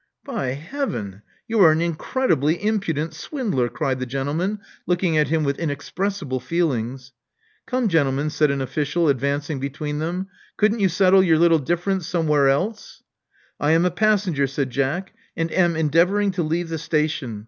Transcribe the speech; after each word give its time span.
By 0.25 0.53
heaven, 0.53 1.21
you 1.47 1.59
are 1.59 1.71
an 1.71 1.79
incredibly 1.79 2.55
impudent 2.55 3.13
swindler," 3.13 3.69
cried 3.69 3.99
the 3.99 4.07
gentleman, 4.07 4.59
looking 4.87 5.15
at 5.15 5.27
him 5.27 5.43
with 5.43 5.59
inexpressible 5.59 6.39
feelings. 6.39 7.11
Come, 7.67 7.87
gentlemen,*' 7.87 8.31
said 8.31 8.49
an 8.49 8.61
official, 8.61 9.09
advancing 9.09 9.59
between 9.59 9.99
them, 9.99 10.27
couldn't 10.57 10.79
you 10.79 10.89
settle 10.89 11.21
your 11.21 11.37
little 11.37 11.59
difference 11.59 12.07
somewhere 12.07 12.49
else?'* 12.49 13.03
I 13.59 13.73
am 13.73 13.85
a 13.85 13.91
passenger," 13.91 14.47
said 14.47 14.71
Jack; 14.71 15.13
and 15.37 15.51
am 15.51 15.75
endeavor 15.75 16.19
ing 16.19 16.31
to 16.31 16.41
leave 16.41 16.69
the 16.69 16.79
station. 16.79 17.39